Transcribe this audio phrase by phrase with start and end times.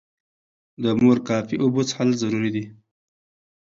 [0.81, 2.65] د مور کافي اوبه څښل ضروري دي.